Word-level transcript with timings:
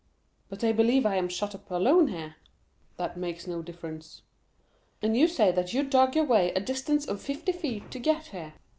"But 0.49 0.61
they 0.61 0.73
believe 0.73 1.05
I 1.05 1.17
am 1.17 1.29
shut 1.29 1.53
up 1.53 1.69
alone 1.69 2.07
here." 2.07 2.35
"That 2.97 3.17
makes 3.17 3.45
no 3.45 3.61
difference." 3.61 4.23
"And 4.99 5.15
you 5.15 5.27
say 5.27 5.51
that 5.51 5.75
you 5.75 5.83
dug 5.83 6.15
your 6.15 6.25
way 6.25 6.51
a 6.53 6.59
distance 6.59 7.05
of 7.07 7.21
fifty 7.21 7.51
feet 7.51 7.91
to 7.91 7.99
get 7.99 8.25
here?" 8.33 8.53